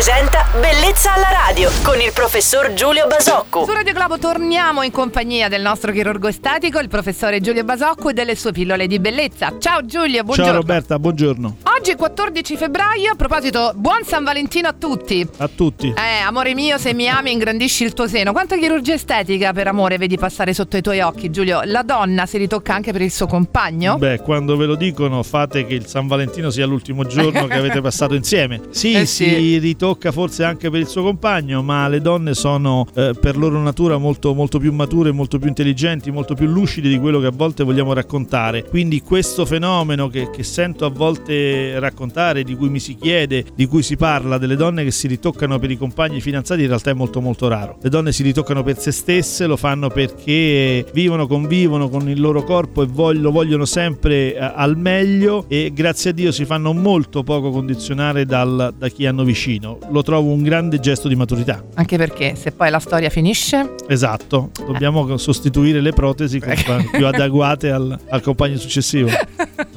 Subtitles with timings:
[0.00, 3.66] presenta Bellezza alla radio con il professor Giulio Basocco.
[3.66, 8.14] Su Radio Globo torniamo in compagnia del nostro chirurgo estetico, il professore Giulio Basocco e
[8.14, 9.58] delle sue pillole di bellezza.
[9.58, 10.52] Ciao Giulio, buongiorno.
[10.52, 11.56] Ciao Roberta, buongiorno.
[11.80, 15.26] Oggi è 14 febbraio, a proposito, buon San Valentino a tutti.
[15.38, 15.86] A tutti.
[15.86, 18.32] Eh, amore mio, se mi ami ingrandisci il tuo seno.
[18.32, 21.62] Quanta chirurgia estetica per amore vedi passare sotto i tuoi occhi, Giulio?
[21.64, 23.96] La donna si ritocca anche per il suo compagno?
[23.96, 27.80] Beh, quando ve lo dicono fate che il San Valentino sia l'ultimo giorno che avete
[27.80, 28.60] passato insieme.
[28.68, 29.56] Sì, Eh si sì.
[29.58, 33.96] ritocca forse anche per il suo compagno, ma le donne sono eh, per loro natura
[33.96, 37.64] molto, molto più mature, molto più intelligenti, molto più lucide di quello che a volte
[37.64, 38.64] vogliamo raccontare.
[38.64, 43.66] Quindi questo fenomeno che, che sento a volte raccontare, di cui mi si chiede, di
[43.66, 46.94] cui si parla, delle donne che si ritoccano per i compagni fidanzati, in realtà è
[46.94, 47.78] molto molto raro.
[47.80, 52.42] Le donne si ritoccano per se stesse, lo fanno perché vivono, convivono con il loro
[52.44, 56.72] corpo e vog- lo vogliono sempre eh, al meglio e grazie a Dio si fanno
[56.72, 59.78] molto poco condizionare dal- da chi hanno vicino.
[59.90, 61.62] Lo trovo un grande gesto di maturità.
[61.74, 63.74] Anche perché se poi la storia finisce...
[63.88, 66.54] Esatto, dobbiamo sostituire le protesi con
[66.90, 69.08] più adeguate al, al compagno successivo.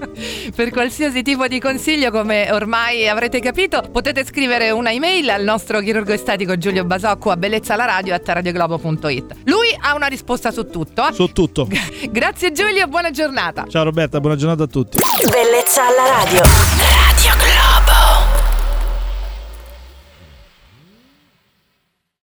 [0.56, 5.80] Per qualsiasi tipo di consiglio, come ormai avrete capito, potete scrivere una email al nostro
[5.80, 9.36] chirurgo estetico Giulio Basocco a bellezzalaradio.it.
[9.46, 11.12] Lui ha una risposta su tutto.
[11.14, 11.68] Su tutto.
[12.10, 13.66] Grazie Giulio, buona giornata.
[13.68, 15.00] Ciao Roberta, buona giornata a tutti.
[15.30, 16.73] Bellezza alla radio.